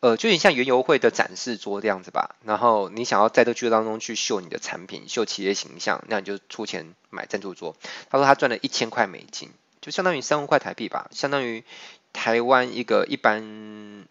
[0.00, 2.36] 呃，就有点像园游会的展示桌这样子吧。
[2.44, 7.76] 然后你想要在这个聚会当中去秀你的产品、秀企业形象，那你就出钱买赞助桌。
[8.10, 9.50] 他说他赚了一千块美金。
[9.80, 11.62] 就相当于三万块台币吧，相当于
[12.12, 13.40] 台湾一个一般，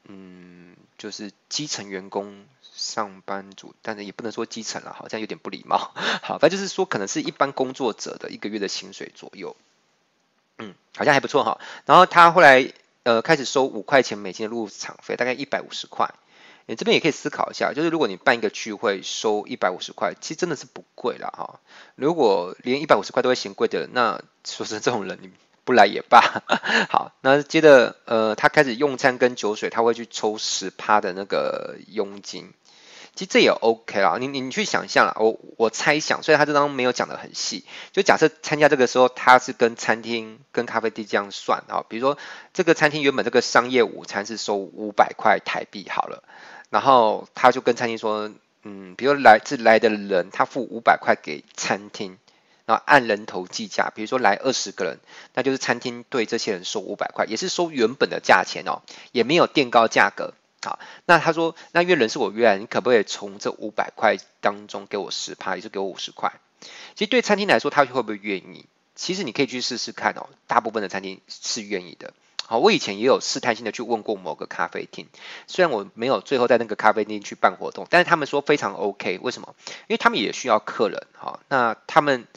[0.06, 5.92] 嗯，就是基层员工上班族，但是也不能说基层了，好像有点不礼貌。
[6.24, 9.58] 好，反正就是说可能是一般工作者的一个月的薪水左右。
[10.60, 11.60] 嗯，好像还不错哈。
[11.86, 12.72] 然后他后来
[13.04, 16.14] 呃开始收五块钱美金的入场费，大概一百五十块。
[16.70, 21.62] 你这边也可以思考一下，就是如果你办一个聚会收一百五十块，其实真的是不贵了哈。
[21.96, 25.30] 如果连一百五十块都会嫌贵的，那说是这种人你
[25.64, 26.20] 不来也罢。
[26.92, 32.52] 好，那接着呃，他开始用餐跟酒水，他会去抽十趴的那个佣金。
[33.18, 42.16] 其实这也 OK 啦，你你去想象啦，我我猜想，虽然他这张没有讲得很细，就假设参加这个时候，他是跟餐厅跟咖啡店这样算啊，比如说
[42.54, 46.22] 这个餐厅原本这个商业午餐是收五百块台币好了，
[46.70, 52.20] 然后他就跟餐厅说，嗯，比如来自来的人，他付五百块给餐厅，
[52.68, 55.00] 然后按人头计价，比如说来二十个人，
[55.34, 60.36] 那就是餐厅对这些人收五百块，也是收原本的价钱哦，也没有垫高价格。
[60.64, 66.34] 好，那他说，那约人是我约来，你可不可以从这五百块当中给我十趴，也就给我五十块？
[66.96, 68.66] 其实对餐厅来说，他会不会愿意？
[68.96, 72.14] 其实你可以去试试看哦，大部分的餐厅是愿意的。
[72.46, 75.08] 好，我以前也有试探性的去问过某个咖啡厅，
[75.46, 79.20] 虽然我没有最后在那个咖啡厅去办活动，但是他们说非常 OK。
[79.22, 79.56] 为什么？
[79.88, 81.06] 因为他们也需要客人。
[81.14, 82.28] 好，那他们。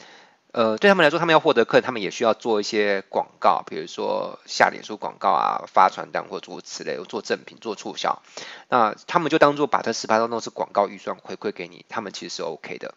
[0.51, 8.21] 呃，对他们来说，他们要获得客人，他们也需要做一些广告，比如说下脸书广告啊，发传单或者诸如此类，做赠品、做促销。
[8.67, 12.93] 那他们就当做把这十趴都弄是广告预算回馈给你，他们其实是 OK 的。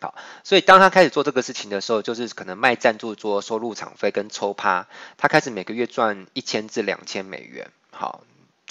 [0.00, 4.86] 好，所以当他开始做这个事情的时候，就是可能卖赞助桌、收入场费跟抽趴，
[5.18, 7.70] 他开始每个月赚一千至两千美元。
[7.90, 8.22] 好。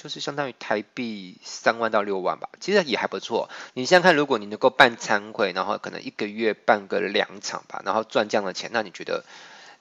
[0.02, 3.50] 就是相当于台币三万到六万吧，其实也还不错。
[3.74, 9.26] 你想想看，如果你能够办餐会，然后可能一个月办个两场吧，然后赚这样的钱，那你觉得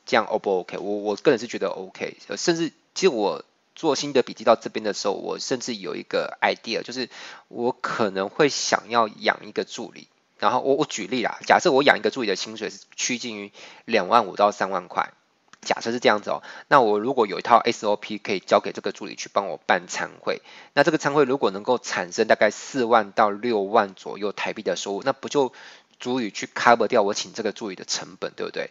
[0.07, 0.77] 这样 O 不 OK？
[0.79, 2.17] 我我个人是觉得 OK。
[2.37, 3.45] 甚至其实我
[3.77, 7.09] 做心得笔记到这边的时候，我甚至有一个 idea，就是
[7.47, 10.09] 我可能会想要养一个助理。
[10.41, 13.53] 然后我我举例啦，假设我养一个助理的薪水是趋近于
[13.85, 15.13] 两万五到三万块。
[15.61, 20.41] 假设是这样子哦，那我如果有一套 SOP 可以交给这个助理去帮我办餐会，
[20.73, 25.53] 那这个餐会如果能够产生大概四万到六万左右台币的收入，那不就
[25.99, 28.71] 足以去 cover 掉我请这个助理的成本，对不对？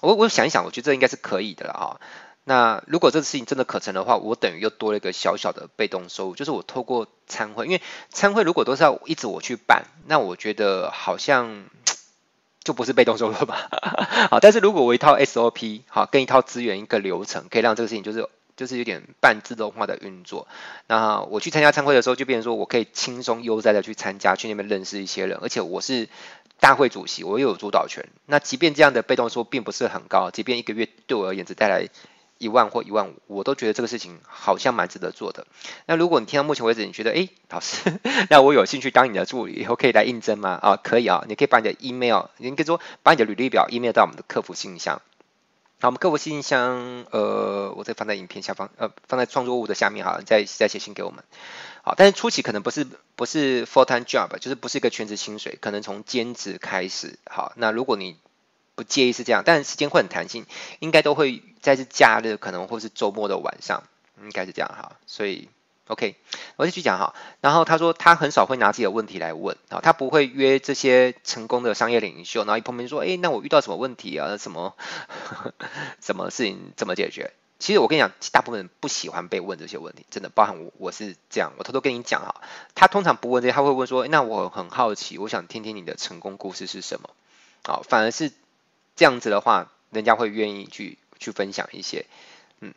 [0.00, 2.00] 我我想一想，我觉得这应该是可以的了啊。
[2.44, 11.64] 那如果这个事情真的可成的话，我等于又多了一个小小的被动收入，就是我透过餐会，因为餐会如果都是要一直我去办，那我觉得好像。
[12.62, 13.68] 就不是被动收入吧，
[14.30, 20.46] 好，但是如果我一套 SOP 好，跟一套资源一个流程，可以让这个事情就是就是有点半自动化的运作。
[20.86, 26.08] 那我去参加参会的时候，就变成说我可以轻松悠哉的去参加，去那边认识一些人，而且我是
[26.58, 28.06] 大会主席，我又有主导权。
[28.26, 31.88] 那即便这样的被动收并不是很高，即便一个月对我而言只带来。
[32.40, 35.46] 一万或一万五，我都觉得这个事情好像蛮值得做的。
[35.84, 38.00] 那如果你听到目前为止，你觉得，哎，老师，
[38.30, 40.58] 那我有兴趣当你的助理，以后可以来应征吗？
[40.62, 45.02] 啊，可以啊，你可以把你的 email，你可以说把你的履历表 email 到我们的客服信箱。
[45.82, 51.22] 好，我们客服信箱，呃，我再放在影片下方，呃，放在创作物的下面，哈，再再写信给我们。
[51.82, 57.18] 好，但是初期可能不是不是 full time job，就是不是一个全职薪水，可能从兼职开始。
[57.26, 58.16] 好，那如果你
[58.80, 60.46] 不介意是这样，但时间会很弹性，
[60.78, 63.82] 应该都会在是假日，可能或是周末的晚上，
[64.22, 64.96] 应该是这样哈。
[65.06, 65.50] 所以
[65.86, 66.16] ，OK，
[66.56, 67.14] 我继续讲哈。
[67.42, 74.38] 然后他说他很少会拿自己的问题来问啊，他不会约这些成功的商业领袖，然后一碰面说，哎，那我遇到什么问题啊？
[74.38, 74.74] 什么
[76.00, 77.34] 什么事情怎么解决？
[77.58, 81.52] 其实我跟你讲，大部分人不喜欢被问这些问题，真的，包含我，我是这样。
[81.58, 82.40] 我偷偷跟你讲哈，
[82.74, 87.10] 他通常不问这些，他会问说，那我很好奇，我想听听你的成功故事是什么？
[87.62, 88.32] 好，反而是。
[89.00, 92.04] 这样子的话，人家会愿意去去分享一些，
[92.60, 92.74] 嗯，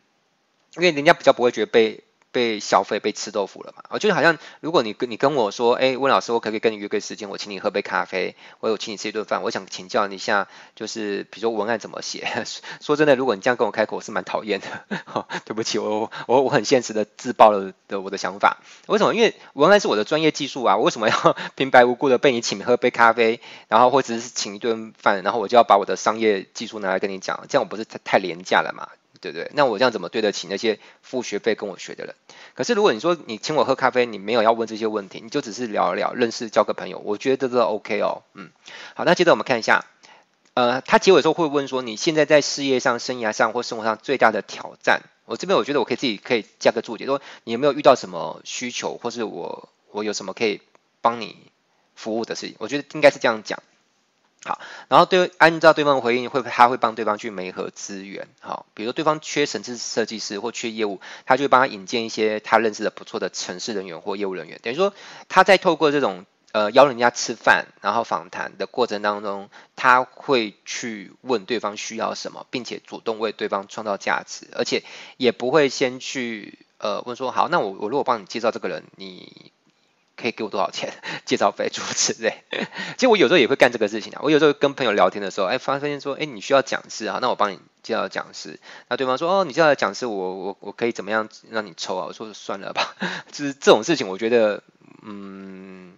[0.76, 2.02] 因为人家比较不会觉得被。
[2.34, 3.84] 被消费被吃豆腐了嘛？
[3.90, 12.26] 我觉得好像如果你跟你跟我说，哎，温老师，我可不可以跟你约个时间，我请你喝杯咖啡，我有请你吃一顿饭，我想请教你一下，就是比如说文案怎么写。
[12.82, 14.66] 说真的，如果你这样跟我开口，我是蛮讨厌的。
[15.14, 18.58] 哦、对不起，我我我很现实的自爆了的我的想法。
[18.88, 19.14] 为什么？
[19.14, 27.46] 因为文案是我的专业技术啊，我为什么要 平白无故的被你请喝杯咖啡，然后或者是请一顿饭，然后我就要把我的商业技术拿来跟你讲？
[27.48, 28.88] 这样我不是太太廉价了嘛？
[29.32, 29.50] 对不对？
[29.54, 32.14] 那我这样怎么对得起那些付学费跟我学的人？
[32.54, 38.22] 可是如果你说你请我喝咖啡，你没有要问这些问题，你就只是聊一聊，认识交个朋友，我觉得这都 OK 哦。
[38.34, 38.50] 嗯，
[38.94, 39.84] 好，那接着我们看一下，
[40.54, 45.02] 呃，他结尾的时候会问说，你现在在事业上、生涯上或生活上最大的挑战？
[45.26, 50.60] 我这边我觉得我可以自己可以加个注解，说你有没有遇到什么需求，或是我我有什么可以
[51.00, 51.36] 帮你
[51.94, 52.56] 服务的事情？
[52.58, 53.62] 我觉得应该是这样讲。
[54.46, 64.92] 好，然后对，按照对方的回应，会他会帮对方去媒合资源，好，比如说对方缺城市设计师或缺业务，他就会帮他引荐一些他认识的不错的城市人员或业务人员，等于说
[65.30, 74.84] 他在透过这种呃邀人家吃饭，然后访谈的过程当中，他会去问对方需要什么，并且主动为对方创造价值，而且
[75.16, 79.52] 也不会先去呃问说好，那我我如果帮你介绍这个人，你。
[80.16, 80.92] 可以给我多少钱？
[81.24, 82.44] 介绍费诸如此类。
[82.96, 84.20] 其实我有时候也会干这个事情啊。
[84.22, 88.58] 我有时候跟朋友聊天的时候，哎，发现说，哎，你需要讲师啊，那我帮你介绍讲师。
[88.88, 92.06] 那对方说，哦，你介绍讲师，我我我可以怎么样让你抽啊？
[92.08, 92.94] 我说算了吧。
[93.32, 94.62] 就是这种事情，我觉得，
[95.02, 95.92] 嗯。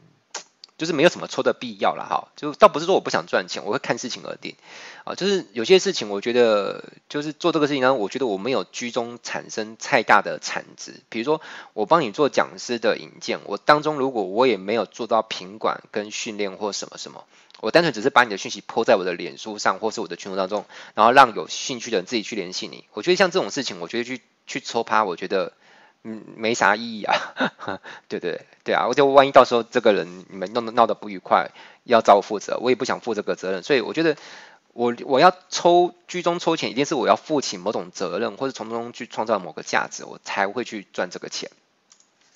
[0.78, 4.56] 就是没有什么抽的必要了哈，就倒不是说我不想赚钱，我会看事情而定
[5.04, 5.14] 啊。
[5.14, 11.00] 就是有些事情，我觉得就是做这个事情呢，我觉得我没有居中产生太大的产值。
[11.08, 11.40] 比如说，
[11.72, 17.24] 我帮你做讲师的引荐，我当中如果我也没有做到品管跟训练或什么什么，
[17.60, 22.84] 我单纯只是把你的讯息泼在我的脸书上或是我的群组当中，然后让有兴趣的人自己去联系你。
[22.92, 25.54] 我觉得像这种事情，我觉得去去抽趴，我觉得。
[26.08, 27.14] 嗯，没啥意义啊，
[28.06, 31.50] 对对对啊，我就万一到时候这个人你们弄得闹得不愉快，
[31.82, 34.16] 要找我负责，我也不想负这个责任，所以我觉得
[34.72, 41.50] 我我要抽居中抽钱，一定是我要负起某种责任，或者从中去创造某个价值，我才会去赚这个钱。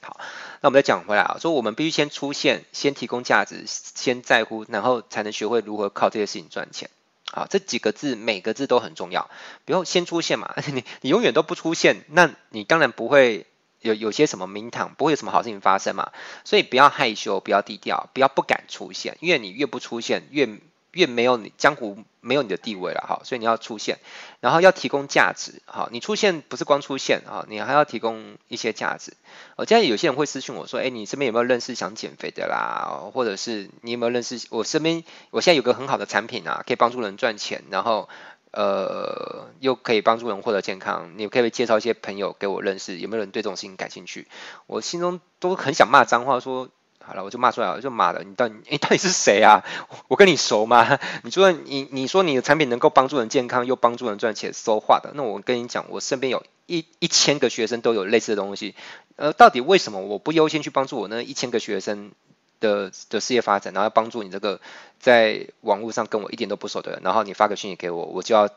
[0.00, 0.18] 好，
[0.62, 6.90] 那我们再讲回来啊，说我们必须先出现，先提供价值，先在乎，然后才能学会如何靠这些事情赚钱。
[7.30, 9.30] 好，这几个字每个字都很重要，
[9.64, 13.46] 比如先出现嘛， 你你永远都不出现，那你当然不会。
[13.80, 16.12] 有有些什么名堂，不会有什么好事情发生嘛，
[16.44, 20.48] 所以不要害羞，不要低调，不要不敢出现，因为你越不出现，越
[20.92, 23.98] 越没有你江湖没有你的地位了哈，所以你要出现，
[24.40, 29.14] 然后要提供价值哈，你出现不是光出现哈，你还要提供一些价值。
[29.56, 38.08] 我现在有些人会私信我说，哎，你身边有没有认识想减肥的啦，或者是你有没有认识我身边，我现在有个很好的产品啊，可以帮助人赚钱，然后。
[38.52, 44.26] 呃，又可以帮助人获得健康，你可以介绍一些朋友给我认识，有没有人对这种事情感兴趣？
[44.66, 46.68] 我心中都很想骂脏话，说
[47.02, 48.22] 好了，我就骂出来了，就骂了。
[48.24, 49.64] 你到底，你到底是谁啊？
[50.08, 50.98] 我跟你熟吗？
[51.24, 55.12] 你说你你说你的产品能够帮助人健康，又帮助人赚钱说话的？
[55.14, 58.74] 那我跟你讲，我身边有一一千个学生都有类似的东西，
[59.16, 62.12] 呃，到底为什么我不优先去帮助我那一千个学生？
[62.60, 64.60] 的的事业发展，然后帮助你这个
[65.00, 68.48] 在网络上跟我一点都不熟的人，然后你发个讯息给我，我就要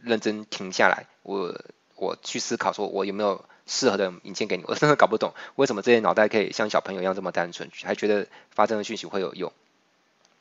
[0.00, 1.58] 认真停下来，我
[1.96, 4.64] 我去思考说，我有没有适合的引荐给你？
[4.66, 9.52] 我真的搞不懂为什么这些脑袋可以像小朋友一样这么单纯，还觉得发这个讯息会有用。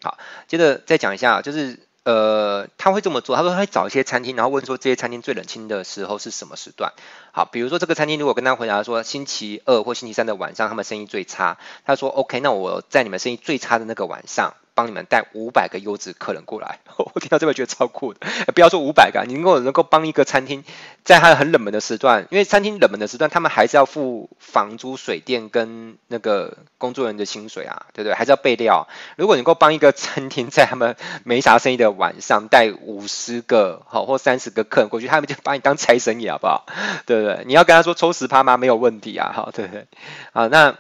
[0.02, 1.80] 好，接着再讲一下，就是。
[2.04, 6.94] 呃，他会这么做，他说他会找一些餐厅，然后问说这些餐厅最冷清的时候是什么时段？
[7.32, 14.56] 好，比如说这个餐厅如果跟他回答说星期二或星期三的晚上他们生意最差，他说 OK，那我在你们生意最差的那个晚上。
[14.82, 16.80] 帮你们带五百个优质客人过来，
[17.14, 18.20] 我听到这边觉得超酷的。
[18.56, 20.64] 不要说五百个，你能够能够帮一个餐厅，
[21.04, 28.16] 在它很冷门的时段，因为餐厅冷门的时段，他们还是要付房租、水电跟那个工作人员的薪水啊，对不对？
[28.16, 28.88] 还是要备料。
[29.18, 36.66] 如果你能够帮一个餐厅在他们没啥生意的晚上带五十个好或三十个客人过去，他们就把你当财神爷，好不好？
[37.06, 37.44] 对不对？
[37.46, 38.58] 你要跟他说抽十趴吗？
[38.58, 39.86] 没有问题啊，好，对不对？
[40.34, 40.76] 好，那。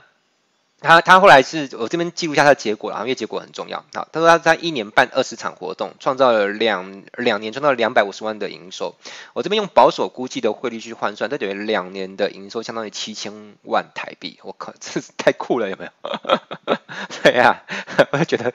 [0.81, 3.85] 他他后来是我这边记录一下他的结果啦，因为结果很重要。
[3.93, 8.95] 好，他说他在一年办二十场活动，创造了两两年创造了两百五十万的营收。
[9.33, 14.39] 我这边用保守估计的汇率去换算，他等于两年的营收相当于七千万台币。
[14.41, 15.91] 我靠， 这是太酷了，有没有？
[17.21, 17.61] 对呀、
[18.11, 18.51] 我就觉得，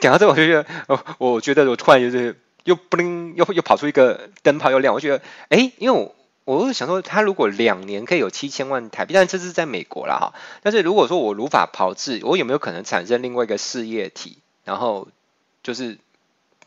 [0.00, 6.14] 讲到这，我就觉得，我我觉得我突然就是又不灵，又又跑出一个灯泡又亮，我觉得，哎，因为我。
[6.44, 10.34] 我是想说，他如果两年可以有七千万台币，但这是在美国啦哈。
[10.62, 14.38] 但是如果说我如法炮制，我有没有可能产生另外一个事业体？
[14.64, 15.08] 然后
[15.62, 15.98] 就是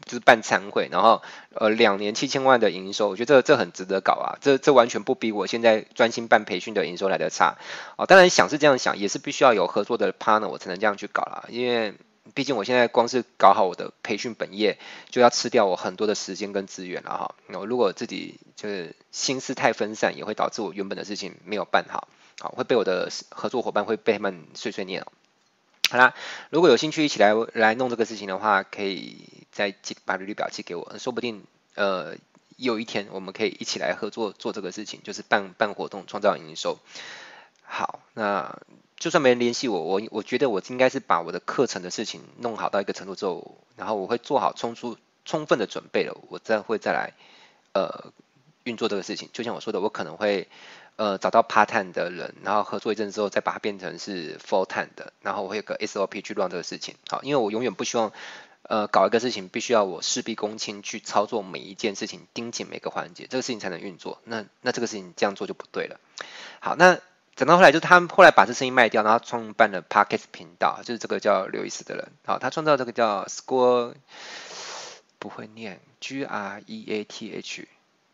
[0.05, 1.21] 就是办餐会，然后
[1.53, 4.37] 呃两年七千万的营收，我觉得这这很值得搞啊。
[4.41, 7.57] 这这完全不比我现在专心办培训的营收来得差。
[7.97, 11.45] 哦，当然想是这样想，也是必须要有合作的 partner，我才能这样去搞啦。
[11.49, 11.93] 因为
[12.33, 14.77] 毕竟我现在光是搞好我的培训本业，
[15.09, 17.35] 就要吃掉我很多的时间跟资源了哈。
[17.47, 22.07] 那如果自己就是心思太分散，也会导致我原本的事情没有办好，
[22.39, 25.05] 好会被我的合作伙伴会被他们碎碎念。
[25.89, 26.13] 好啦，
[26.49, 31.43] 如果有兴趣一起来来弄这个事情的话，可以再寄把履历表寄给我，说不定
[31.75, 32.15] 呃
[32.55, 36.77] 有一天我们可以一起来合作做这个事情，就是办办活动创造营收。
[37.63, 38.59] 好，那。
[38.99, 47.13] 就算没人联系我，我我觉得我应该是把我的课程的事情弄好到一个程度之后，然后我会做好充足充分的准备了，我再会再来
[47.73, 48.11] 呃
[48.63, 49.29] 运作这个事情。
[49.33, 50.47] 就像我说的，我可能会
[50.95, 56.95] 呃找到 part time 的人，然后合作一阵之后再把它变成是 full time 的，然后我会有个 SOP 去 run 这个事情。
[57.07, 58.11] 好，因为我永远不希望
[58.63, 64.19] 呃搞一个事情必须要我事必躬亲去操作每一件事情，盯紧每个环节，这个事情才能运作。
[64.23, 65.99] 那那这个事情这样做就不对了。
[66.59, 66.99] 好，那。
[67.37, 73.93] 讲到后来，就是他后来把这声音卖掉，然后创办了 Podcast 频道，就是这个叫刘易斯的人，好，他创造这个叫 Score，
[75.19, 77.67] 不会念 G R E A T H，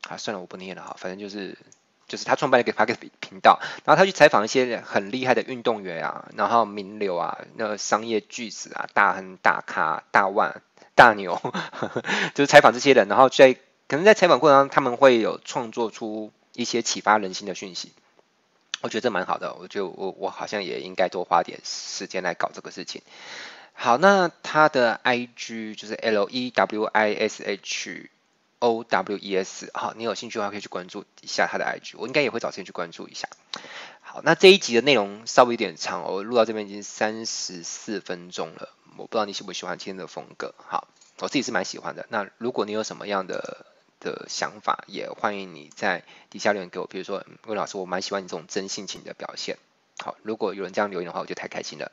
[0.10, 1.58] 啊，算了，我不念了哈，反正就是
[2.06, 10.62] 就是他创办了一个 Podcast 频道，然后他去采访一些很厉害的运动员啊，然后名流啊，那商业巨子啊，大亨、大咖、大腕、
[10.96, 11.52] 大牛，呵
[11.88, 12.04] 呵
[12.36, 13.54] 就是采访这些人，然后在
[13.88, 17.94] 可能在采访过程当中，他们会有创作出一些启发人心的讯息。
[18.84, 23.02] 我觉得这蛮好的，我就我我好像也应该多花点时间来搞这个事情。
[23.72, 28.10] 好，那他的 IG 就是 L E W I S H
[28.60, 33.30] O W E S，好，你有兴趣的话可以去关注一下他的 IG，我应该也会找时间去关注一下。
[34.02, 38.68] 好，那这一集的内容稍微有点长，我录到这边已经三十四分钟了，
[38.98, 40.54] 我不知道你喜不喜欢今天的风格。
[40.58, 42.06] 好，我自己是蛮喜欢的。
[42.10, 43.66] 那如果你有什么样的
[44.04, 46.86] 的想法，也欢迎你在底下留言给我。
[46.86, 49.58] 比如说，魏老师，我蛮喜欢你这种真性情的表现。
[49.98, 51.92] 好，如果有人这样留言的话，我就太开心了。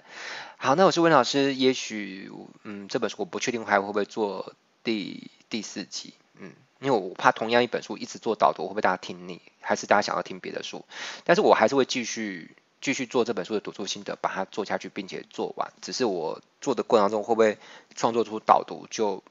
[0.57, 1.55] 好，那我是魏老师。
[1.55, 2.31] 也许，
[2.65, 6.15] 嗯，这本书我不确定还会不会做第第四集。
[6.35, 9.41] 嗯，因为我怕同样一本书一直做导读，会不会大家听腻？
[9.61, 10.85] 还是大家想要听别的书？
[11.25, 15.73] 但是我还是会继续继续做这本书的读书心得，把它做下去，并且做完。
[15.81, 17.59] 只是我做的过程当中会不会
[17.95, 19.23] 创作出导读，就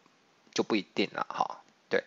[0.53, 1.25] 就不一定了。
[1.30, 1.61] 哈。
[1.89, 2.03] 对，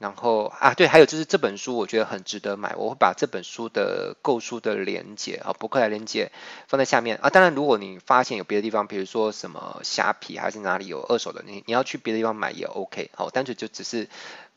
[0.00, 6.32] 然后啊，对，还有就是这本书我觉得很值得买，我会把这本书的购书的连接啊，博客来连接
[6.68, 7.28] 放在下面啊。
[7.28, 13.10] 当然，如果你发现有别的地方，比如说什么虾皮还是哪里有二手的，你你要去别的地方买也 OK。
[13.14, 14.08] 好，单纯就只是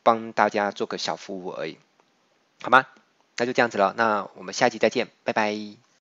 [0.01, 1.77] 帮大家做个小服务而已，
[2.61, 2.85] 好吗？
[3.35, 5.82] 那就这样子了，那我们下期再见，拜拜。